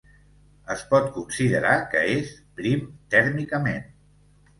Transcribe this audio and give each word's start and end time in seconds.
Es 0.75 0.79
pot 0.93 1.09
considerar 1.17 1.73
que 1.91 2.01
és 2.13 2.31
"prim 2.61 2.81
tèrmicament". 3.17 3.85